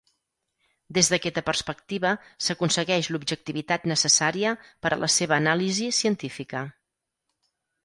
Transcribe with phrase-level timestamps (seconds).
[0.97, 2.13] Des d’aquesta perspectiva,
[2.45, 4.55] s’aconsegueix l’objectivitat necessària
[4.87, 6.67] per a la seva anàlisi científica.